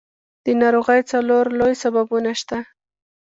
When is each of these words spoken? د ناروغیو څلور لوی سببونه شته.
د 0.45 0.47
ناروغیو 0.61 1.09
څلور 1.13 1.45
لوی 1.59 1.75
سببونه 1.83 2.31
شته. 2.41 2.59